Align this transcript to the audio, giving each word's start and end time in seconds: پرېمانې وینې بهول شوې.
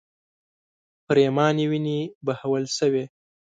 پرېمانې 1.07 1.65
وینې 1.71 1.99
بهول 2.25 2.63
شوې. 2.77 3.03